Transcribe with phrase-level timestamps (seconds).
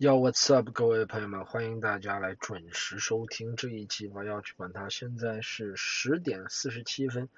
[0.00, 4.88] Yo, what's up，各位朋友们，欢迎大家来准时收听这一期我要去管它。
[4.88, 7.28] 现在是十点四十七分，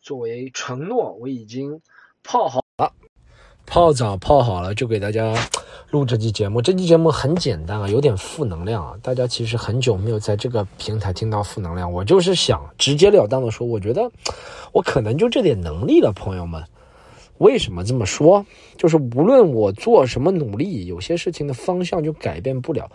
[0.00, 1.80] 作为承诺，我已经
[2.24, 2.92] 泡好了，
[3.64, 5.32] 泡澡泡好了，就给大家
[5.92, 6.60] 录这期节目。
[6.60, 8.98] 这期节目很简单啊，有点负能量啊。
[9.00, 14.10] 大家其实很久没有在这个平台听到负能量，我就是想直截了当的说，我觉得
[14.72, 16.64] 我可能就这点能力了，朋友们。
[17.42, 18.46] 为什么这么说？
[18.76, 22.88] 就是无论我做什么努力，有些事情的方向就改变不了。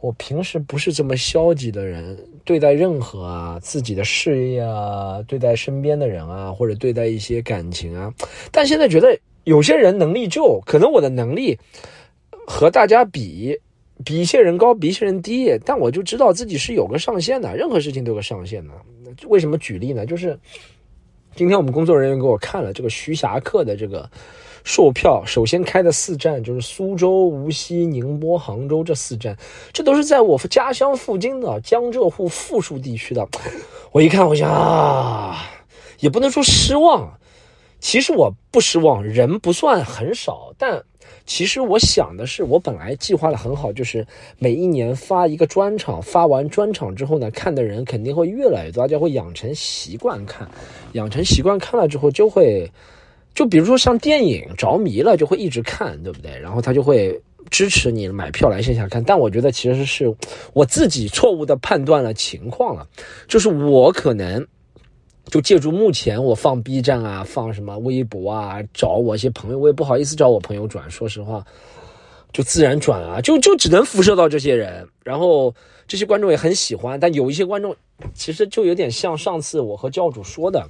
[0.00, 8.12] 我平时不是这么消极的人，对待任何啊自己的事业啊，对待身边的人啊，或者对待一些感情啊。
[8.52, 11.58] 但现在觉得有些人能力就可能我的能力
[12.46, 13.58] 和大家比，
[14.04, 15.58] 比一些人高，比一些人低。
[15.64, 18.74] 但我就知道自己是有个上限的，任何事情都有个上限的。
[19.26, 20.04] 为什么举例呢？
[20.04, 20.38] 就是。
[21.36, 24.08] 今天我们工作人员给我看了这个徐霞客的这个
[24.64, 29.36] 售票，首先开的四站就是苏州、无锡、宁波、杭州这四站，
[29.70, 33.28] 这都是在我家乡附近的江浙沪富庶地区的。
[33.92, 35.44] 我一看，我想啊，
[36.00, 37.06] 也不能说失望，
[37.86, 40.82] 其实我不失望，人不算很少，但。
[41.24, 44.04] 其实我想的是，我本来计划的很好，就是
[44.40, 50.50] 每一年发一个专场，发完专场之后呢，看的人肯定会越来越多，大家会养成习惯看，
[50.94, 52.68] 养成习惯看了之后就会，
[53.36, 56.36] 就比如说像电影着迷了就会一直看，对不对？
[56.36, 57.16] 然后他就会
[57.50, 59.02] 支持你买票来线下看。
[59.02, 60.12] 但我觉得其实是
[60.54, 62.84] 我自己错误的判断了情况了，
[63.28, 64.44] 就是我可能。
[65.28, 71.44] 就借助目前我放 B 站啊，放什么微博啊，找我一些朋友，我也不好意思找我朋友转，说实话，
[72.32, 75.52] 就自然转啊，就就只能辐射到这些人，然后
[75.88, 77.74] 这些观众也很喜欢，但有一些观众
[78.14, 80.64] 其实就有点像上次我和教主说的，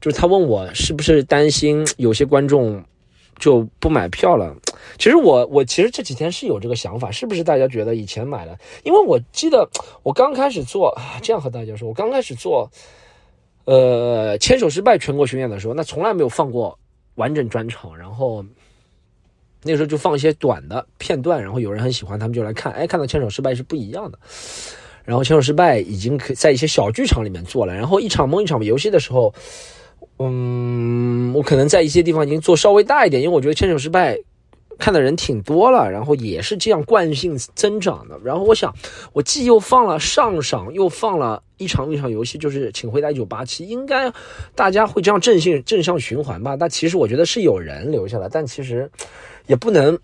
[0.00, 2.82] 就是他问我是不是担心有些观众
[3.38, 4.52] 就不买票了，
[4.98, 9.70] 其实我我其实这几天是有这个想法，是不是大家觉得以前买了，因为我记得
[10.02, 12.68] 我刚开始做，这样和大家说，我刚开始做。
[13.64, 16.78] 呃，牵手失败全国巡演的时候，那从来没有放过
[17.14, 18.44] 完整专场，然后
[19.62, 22.72] 那时候就放一些短的片段，然后有人很喜欢，他们就来看。
[22.72, 24.18] 哎，看到牵手失败是不一样的。
[25.04, 29.32] 然后牵手失败已经可以在一些小剧场里面做了，然后一场梦一场游戏的时候，
[30.18, 34.18] 嗯，我可能在一些地方已经做稍微大一点，因为我觉得牵手失败。
[34.80, 38.18] 看的人挺多了，然后也是这样惯性增长的。
[38.24, 38.74] 然后我想，
[39.12, 44.12] 我既又放了上赏，又放了一场一场游戏，就是请回答一九八七，应该
[44.56, 46.56] 大家会这样正性正向循环吧？
[46.56, 48.90] 但其实我觉得是有人留下来，但其实
[49.46, 49.96] 也不能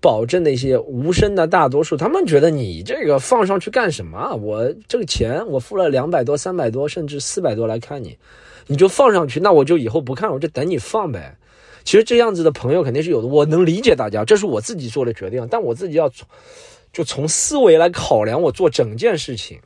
[0.00, 4.34] 保证那些无声的大多数，他们觉得你这个放上去干什么？
[4.34, 8.18] 我这个钱我付了两百多、三百多，甚至四百多来看你，
[8.66, 11.36] 你就放上去，那我就以后不看，我就等你放呗。
[11.86, 16.26] 其实这样子的朋友肯定是有的，我能理解大家，这是我自己做的决定，但我自己要从
[16.92, 19.58] 就从思维来考量，我做整件事情，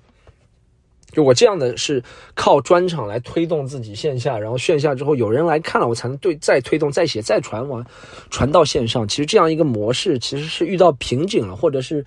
[1.13, 2.03] 就我这样的是
[2.35, 7.83] 靠专场来推动自己线下，然后线下之后有人来看了，我才能对再推动、再写、再传完，
[8.29, 9.09] 传到线上。
[9.09, 12.05] 其实这样一个模式其实是遇到瓶颈了，或者是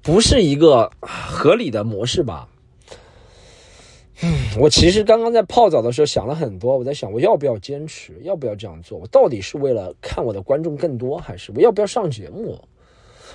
[0.00, 2.46] 不是一个合理的模式吧？
[4.22, 8.98] 嗯，我其实刚刚在泡澡的时候想了很多，我在想我要不要坚持，要不要这样做？
[8.98, 12.58] 我到底是为了看我的观众更多，还是我要不要上节目？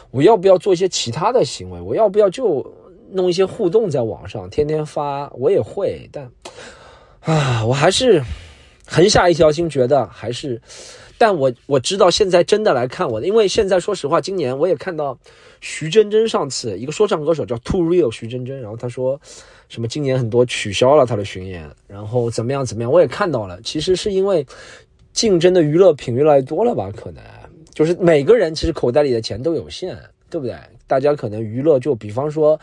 [0.10, 1.80] 我要不要做一些其他的行为？
[1.80, 2.66] 我要不要就
[3.12, 5.30] 弄一些互动在网上，天天发？
[5.36, 6.32] 我也会，但
[7.22, 8.22] 啊，我还是
[8.88, 10.62] 横下一条心，觉得还是。
[11.22, 15.16] 但我我知道现在真的来看我的，因为现在说实话，今年我也看到
[15.60, 19.22] 徐真真上次一个说唱歌手叫 Too Real 徐真真，然后他说
[19.70, 24.44] 什么今年很多取消了他的巡演，然后怎么样怎么样，我也看到了，其实是因为
[25.14, 26.92] 竞争的娱乐品越来越多了吧？
[26.98, 27.22] 可能
[27.72, 29.96] 就是每个人其实口袋里的钱都有限，
[30.28, 30.56] 对不对？
[30.88, 32.60] 大家可能娱乐就比方说，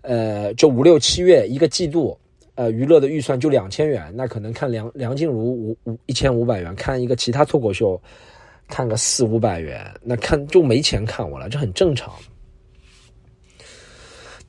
[0.00, 2.18] 呃，就五六七月一个季度。
[2.58, 8.02] 呃，娱乐的预算就两千元，那可能看梁梁静茹五五一千五百元，看一个其他脱口秀，
[8.66, 12.12] 看个四五百元，那看就没钱看我了，这很正常。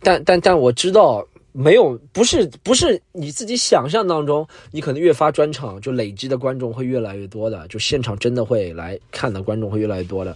[0.01, 10.35] 但但但我知道，没有不是不是你自己想象当中，你可能越发专场就累积的观众会越来越多的，就现场真的会来看的观众会越来越多的。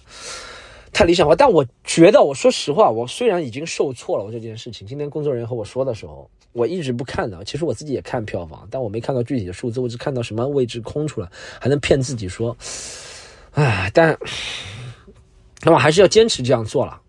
[0.94, 7.44] 太理想化，但我觉得，我说实话，我虽然已经受挫了，我这件事情，今天工作人员和我说的时候，我一直不看的。
[7.44, 11.28] 其实我自己也看票房，但我没看到具体的数字，我只看到什么位置空出来，
[11.60, 12.56] 还能骗自己说，
[13.54, 14.16] 哎，但
[15.64, 17.02] 那我还是要坚持这样做了。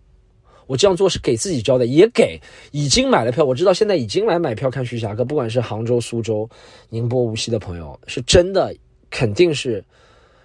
[0.67, 2.41] 我这样做是给自己交代，也给
[2.73, 6.49] 已经买了票，我知道现在已经来买票看徐霞客，不管是杭州、苏州、
[6.89, 8.75] 宁波、无锡的朋友，是真的
[9.11, 9.85] 肯定是。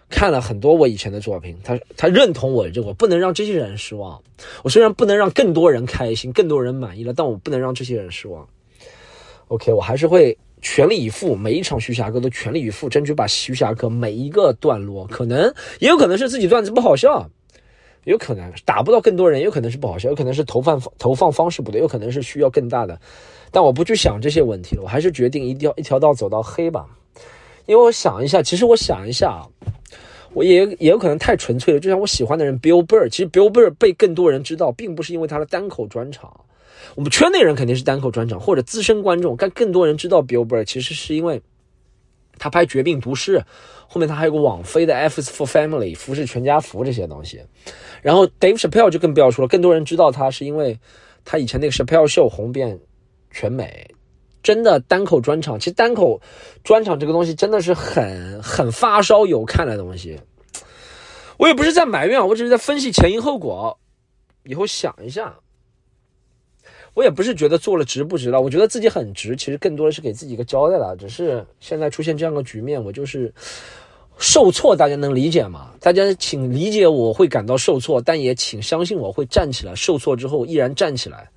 [0.09, 4.21] 看了很多我以前的作品，他他认同我这，我不能让这些人失望。
[4.63, 8.47] 我虽然不能让更多人开心、更多人满意了，但我不能让这些人失望。
[9.49, 17.29] OK，我还是会全力以赴，每一场徐霞客都全力以赴，争取把徐霞客每一个段落，可能也有可能是自己段子不好笑，
[18.05, 22.99] 有可能打不到更多人，有可能是不好笑，有可能是投放投放方式不对，有可能是需要更大的。
[23.51, 26.87] 但我不去想这些问题了，我还是决定一条一条道走到黑吧。
[27.65, 29.45] 因为我想一下，其实我想一下啊。
[30.33, 36.45] 我也也有可能太纯粹了，就像我喜欢的人 Bill Burr，其实 Bill Burr 被更多人知道，并不是因为他的单口专场。
[36.95, 41.41] 我们圈内人肯定是单口专场或者资深观众，但更多人知道 Bill Burr，其实是因为
[42.37, 43.37] 他拍《绝命毒师》，
[43.87, 47.41] 后面他还有个网飞的《F for Family》服饰全家福这些东西。
[48.01, 50.79] 然后 Dave Chappelle 就更不要说了，更多人知道他是因为
[51.25, 52.79] 他以前那个 Chappelle Show 红遍
[53.29, 53.87] 全美。
[54.49, 56.19] 真的单口专场，其实单口
[56.63, 60.19] 专场这个东西真的是很很发烧友看的东西。
[61.37, 63.77] 我也不是在埋怨，我只是在分析前因后果。
[64.45, 65.35] 以后想一下，
[66.95, 69.35] 我也不是觉得做了值不值了，我觉得自己很值。
[69.35, 70.95] 其实更多的是给自己一个交代了。
[70.97, 73.31] 只是现在出现这样的局面，我就是
[74.17, 75.73] 受挫，大家能理解吗？
[75.79, 79.75] 大家请理解我会感到受挫，但也请相信我会站起来。
[79.75, 81.29] 受挫之后依然站起来。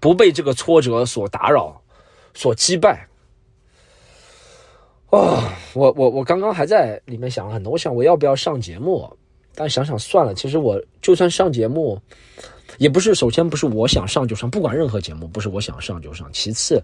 [0.00, 1.80] 不被这个挫折所打扰，
[2.34, 3.06] 所击败。
[5.10, 9.08] 啊，我我我刚刚还在里面想了很多，我想我要不要上节目？
[9.54, 12.00] 但想想算了，其实我就算上节目，
[12.76, 16.30] 也不是首先不是我想上就上，不管任何节目不是我想上就上。
[16.32, 16.80] 其次，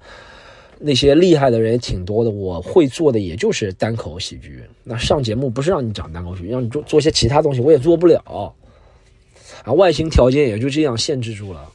[0.80, 4.64] 那些厉害的人也挺多的，我会做的也就是单口喜剧。
[4.82, 8.52] 那上节目不是让你讲单口喜剧，让你做做些其他东西，我也做不了。
[9.64, 11.70] 啊，外形条件也就这样限制住了。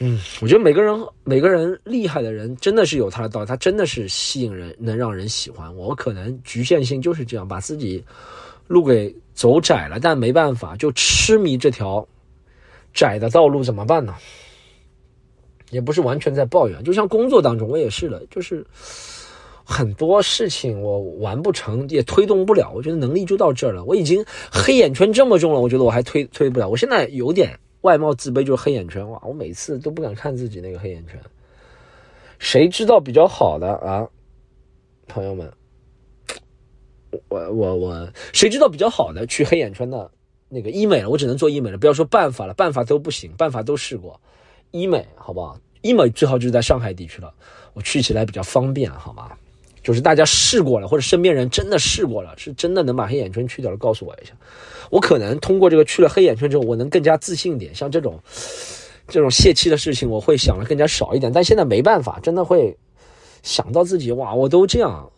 [0.00, 0.92] 嗯，我觉得每个人
[1.22, 5.72] 每个人厉害的人真的是有他的道理，他真的是吸引人，能让人喜欢。
[5.76, 8.02] 我可能局限性就是这样，把自己
[8.66, 12.04] 路给走窄了，但没办法，就痴迷这条
[12.92, 14.16] 窄的道路，怎么办呢？
[15.70, 18.66] 也不是完全在抱怨，就像工作当中我也是的，就是
[19.62, 22.72] 很多事情我完不成，也推动不了。
[22.74, 26.68] 我觉得能力就到这儿了，我已经黑眼圈这么重了，我觉得我还推推不了。
[26.68, 27.56] 我现在有点。
[27.84, 29.20] 外貌自卑就是黑眼圈哇！
[29.22, 31.20] 我每次都不敢看自己那个黑眼圈。
[32.38, 34.08] 谁知道比较好的啊，
[35.06, 35.52] 朋友们？
[37.28, 40.10] 我我我，谁知道比较好的去黑眼圈的
[40.48, 41.10] 那个医美了？
[41.10, 44.18] 我只能做医美了，不要说办法了，办法都不行，办法都试过。
[44.70, 45.60] 医美好不好？
[45.82, 47.34] 医美最好就是在上海地区了，
[47.74, 49.36] 我去起来比较方便，好吗？
[49.84, 54.32] 就是大家试过了，或者身边人真的试过了，是真的能把黑眼圈去掉了，告诉我一下。
[54.90, 57.74] 我可能通过这个去了黑眼圈之后，我能更加自信一点。
[57.74, 58.18] 像这种
[59.06, 61.30] 这种泄气的事情，我会想的更加少一点。
[61.30, 62.74] 但现在没办法，真的会
[63.42, 65.10] 想到自己哇，我都这样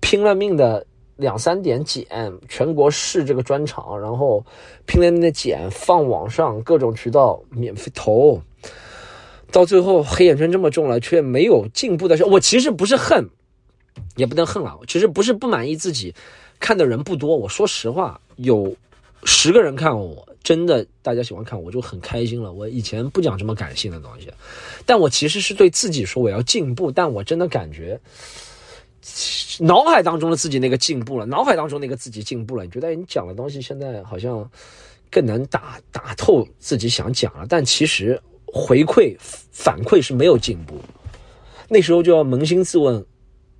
[0.00, 0.84] 拼了命的
[1.16, 2.06] 两三点剪，
[2.46, 4.44] 全国试这个专场，然后
[4.84, 8.42] 拼了命的剪，放网上各种渠道免费投，
[9.50, 13.30] 到最后黑眼圈这么重了，却没有进步的时候，我其实不是恨。
[14.16, 14.76] 也不能恨啊！
[14.86, 16.14] 其实不是不满意自己，
[16.58, 17.36] 看的人不多。
[17.36, 18.74] 我说实话，有
[19.24, 22.52] 十个人看我，真的大家喜欢看我就很开心了。
[22.52, 24.32] 我以前不讲这么感性的东西，
[24.86, 26.90] 但我其实是对自己说我要进步。
[26.90, 28.00] 但我真的感觉，
[29.60, 32.64] 脑海当中的自己那个进步了，脑海当中那个自己进步了。
[32.64, 34.48] 你觉得你讲的东西现在好像
[35.10, 39.16] 更能打打透自己想讲了，但其实回馈
[39.50, 40.74] 反馈是没有进步。
[41.68, 43.04] 那时候就要扪心自问。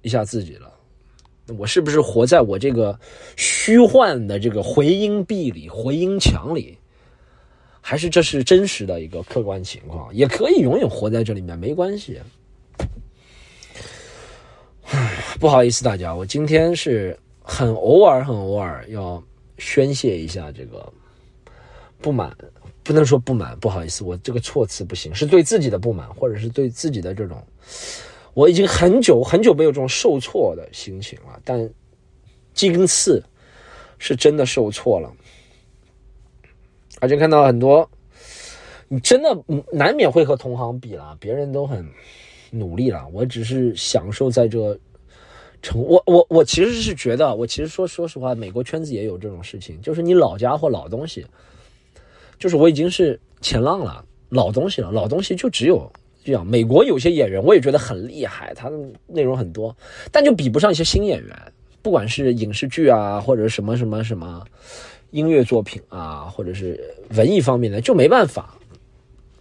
[0.02, 0.72] 一下自己了，
[1.58, 2.98] 我是不是活在我这个
[3.36, 6.78] 虚幻的这个回音壁里、回音墙里，
[7.80, 10.14] 还是这是真实的一个客观情况？
[10.14, 12.20] 也可以永远活在这里面，没关系。
[14.90, 19.22] 唉，不好意思大家，我今天是很偶尔、很偶尔要
[19.58, 20.90] 宣泄一下这个
[22.00, 22.34] 不满，
[22.82, 27.42] 不能说不满，不好意思，我这个措辞不行，是对自己的不满，或者是对自己的这种。
[28.34, 31.68] 我已经很久很久没有这种受挫的心情了，但
[32.54, 33.22] 今次
[33.98, 35.12] 是真的受挫了，
[37.00, 37.88] 而且看到很多，
[38.86, 39.36] 你真的
[39.72, 41.84] 难免会和同行比了，别人都很
[42.50, 44.78] 努力了，我只是享受在这
[45.60, 51.26] 成我我我其实是觉得，我其实说说实话，美国圈子也有这种事情，就是你老家伙老东西，
[52.38, 55.90] 就是我已经是前浪了，老东西了，老东西就只有。
[56.28, 59.74] 这样，美国有些演员我也觉得很厉害，他的内容很多，
[60.12, 61.34] 但就比不上一些新演员。
[61.80, 64.44] 不管是影视剧啊，或者什么什么什么
[65.10, 66.78] 音乐作品啊，或者是
[67.16, 68.54] 文艺方面的，就没办法。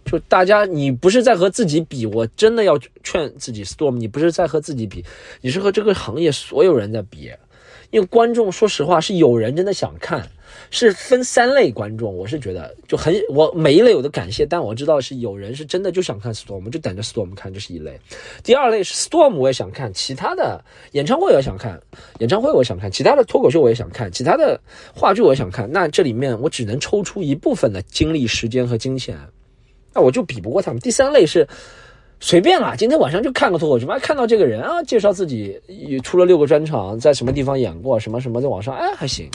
[0.06, 5.04] 就大家，你不是在和自己比，我真的要劝自己，Storm，你不是在和自己比，
[5.42, 7.30] 你是和这个行业所有人在比。
[7.90, 10.26] 因为观众，说实话，是有人真的想看，
[10.70, 12.16] 是分三类观众。
[12.16, 17.98] 我是觉得就很，我每一类我都感谢，但我知道是有人是真的就想看 Storm，就等着 Storm 看，这是一类。
[18.42, 21.80] 第二类是 Storm，我也想看，其他的演唱会也想看，
[22.18, 24.60] 演唱会我也想看，其他的脱口秀我也想看，其他的
[24.94, 25.70] 话剧我也想看。
[25.70, 29.18] 那这里面我只能抽出一部分的精力、时间和金钱，
[29.94, 30.80] 那我就比不过他们。
[30.80, 31.46] 第三类是。
[32.20, 39.30] 随便啦，今天晚上就看个脱口秀嘛，看到这个人啊，介绍自己也出了六个专场，在什么地方演过，什么什么在网上，哎，还行。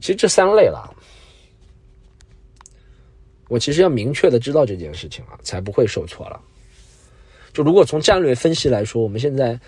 [0.00, 0.92] 其实这三类了，
[3.48, 6.40] 我其实要明确的知道这件事情了，才不会受挫了。
[7.52, 9.58] 就如果从战略分析来说，我们现在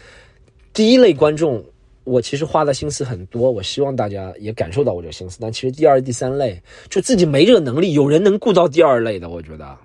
[0.73, 1.65] 第一类观众，
[2.05, 5.39] 我其实花的心思很多，我希望大家也感受到我这个心思。
[5.41, 9.77] 但其实第二、第三类，就自己没这个能力，有人能顾到第二类的，我觉得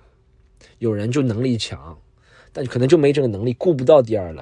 [0.77, 1.98] 有人就能力强。
[2.54, 4.42] 但可能就没这个能力，顾不到第二类，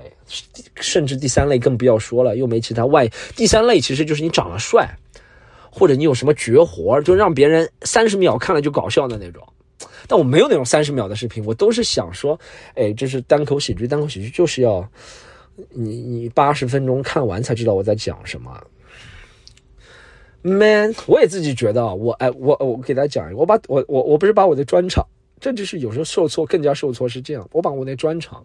[0.76, 3.06] 甚至第三类更不要说了，又没其他外。
[3.36, 4.98] 第三类其实就是你长得帅，
[5.77, 9.46] 或者你有什么绝活，就让别人三十秒看了就搞笑的那种。
[10.08, 12.39] 但我没有那种三十秒的视频，我都是想说，
[12.75, 14.89] 哎，这是单口喜剧，单口喜剧就是要
[15.70, 18.58] 你你八十分钟看完才知道我在讲什么。
[20.41, 25.05] Man，我也自己觉得，我哎，我我给大家讲一个，我把我我我不是把我的专场。
[25.41, 27.46] 这就是有时候受挫更加受挫是这样。
[27.51, 28.41] 我把我那专场，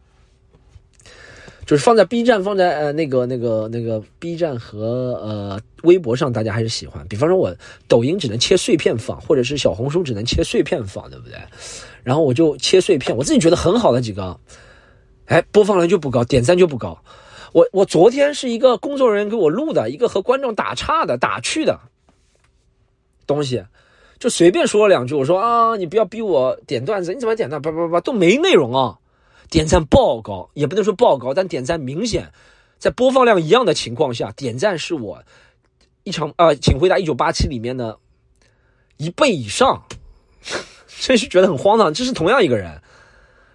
[1.70, 7.06] 就是放在 B 站，放在呃那个那个那个 B 站和呃微博上，大家还是喜欢。
[7.06, 7.54] 比方说，我
[7.86, 11.38] 抖音只能切碎片放，或者是小红书只能切碎片放，对不对？
[12.02, 14.36] 然后我就切碎片，我自己觉得很好的几个，
[15.26, 17.00] 哎，播放量就不高，点赞就不高。
[17.52, 21.78] 我我昨天是一个工作人员给我录的一个和观众打岔的打趣的
[23.28, 23.62] 东西。
[24.18, 27.62] 就随便说了两句，我说啊，你不要逼我点段子，你怎么点段？
[27.62, 28.98] 叭叭叭都没内容啊，
[29.50, 32.32] 点赞爆高，也不能说爆高，但点赞明显，
[32.78, 35.22] 在播放量一样的情况下，点赞是我
[36.04, 37.98] 一场啊，请回答一九八七里面的
[38.96, 39.82] 一倍以上，
[41.00, 41.92] 真是觉得很荒唐。
[41.92, 42.80] 这是同样一个人，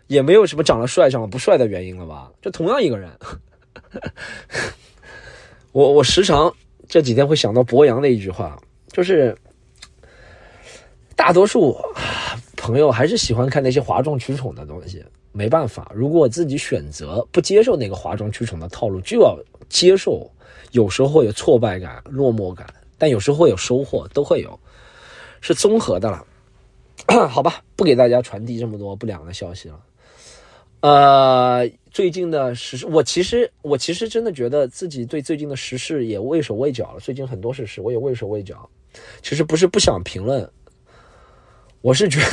[0.08, 2.30] 也没有什么长得帅、长得不帅的原因了吧？
[2.42, 3.10] 就同样一个人，
[5.72, 6.54] 我我时常
[6.88, 9.36] 这几天会想到博洋的一句话，就是。
[11.18, 11.74] 大多数
[12.58, 15.04] 朋友还是喜欢看那些哗众取宠的东西，
[15.38, 19.38] 没办法，如果我自己选择不接受那个哗众取宠的套路，就要
[19.68, 20.32] 接受，
[20.72, 22.66] 有时候会有挫败感、落寞感，
[22.98, 24.58] 但有时候会有收获，都会有，
[25.42, 26.26] 是综合的了。
[27.28, 29.80] 好吧，不给大家传递这么多不良的消息了。
[30.80, 37.00] 呃，最近的时事，我其实我其实真的觉得自己对最近的时事也畏手畏脚了。
[37.02, 38.70] 最近很多事事，我也畏手畏脚。
[39.22, 40.50] 其实不是不想评论。
[41.82, 42.26] 我是觉得，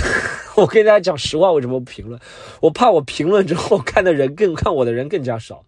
[0.62, 2.20] 我跟大家讲实话，为什么不评论？
[2.60, 5.64] 我怕我评论之后看的人更看我的人更加少，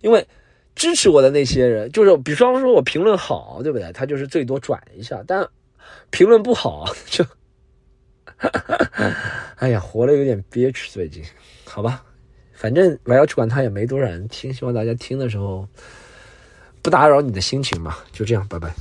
[0.00, 0.26] 因为
[0.76, 3.92] 支持我的那些人，就是比方说我评论好，对不对？
[3.92, 5.46] 他就是最多转一下，但
[6.10, 7.24] 评论不好就，
[9.56, 10.88] 哎呀，活的有点憋屈。
[10.90, 11.24] 最近，
[11.64, 12.04] 好吧，
[12.52, 15.66] 反正我要去管他也没多少人听，希望大家听的时候
[16.82, 18.04] 不打扰你的心情吧。
[18.12, 18.72] 就这样，拜拜。